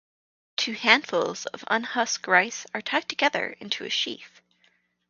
Two 0.57 0.71
handfuls 0.73 1.45
of 1.45 1.63
unhusked 1.67 2.25
rice 2.25 2.65
are 2.73 2.81
tied 2.81 3.07
together 3.07 3.55
into 3.59 3.85
a 3.85 3.89
sheaf. 3.91 4.41